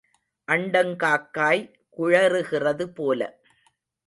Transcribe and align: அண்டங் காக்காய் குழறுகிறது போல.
அண்டங் 0.47 0.95
காக்காய் 0.95 1.61
குழறுகிறது 1.97 2.85
போல. 2.87 3.39